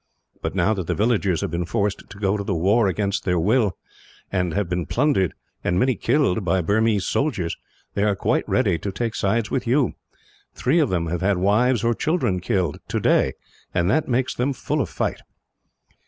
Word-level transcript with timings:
But, 0.41 0.55
now 0.55 0.73
that 0.73 0.87
the 0.87 0.95
villagers 0.95 1.41
have 1.41 1.51
been 1.51 1.63
forced 1.67 2.09
to 2.09 2.17
go 2.17 2.35
to 2.35 2.43
the 2.43 2.55
war 2.55 2.87
against 2.87 3.23
their 3.23 3.37
will; 3.37 3.77
and 4.31 4.51
have 4.51 4.67
been 4.67 4.87
plundered, 4.87 5.35
and 5.63 5.77
many 5.77 5.93
killed, 5.93 6.43
by 6.43 6.61
Burmese 6.61 7.05
soldiers, 7.05 7.55
they 7.93 8.01
are 8.03 8.15
quite 8.15 8.49
ready 8.49 8.79
to 8.79 8.91
take 8.91 9.13
sides 9.13 9.51
with 9.51 9.67
you. 9.67 9.93
Three 10.55 10.79
of 10.79 10.89
them 10.89 11.05
have 11.05 11.21
had 11.21 11.37
wives 11.37 11.83
or 11.83 11.93
children 11.93 12.39
killed, 12.39 12.79
today; 12.87 13.33
and 13.75 13.91
that 13.91 14.07
makes 14.07 14.33
them 14.33 14.53
full 14.53 14.81
of 14.81 14.89
fight." 14.89 15.21